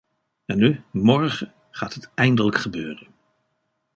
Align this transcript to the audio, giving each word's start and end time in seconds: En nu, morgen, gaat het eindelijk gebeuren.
En 0.45 0.57
nu, 0.57 0.81
morgen, 0.91 1.53
gaat 1.71 1.93
het 1.93 2.09
eindelijk 2.13 2.57
gebeuren. 2.57 3.07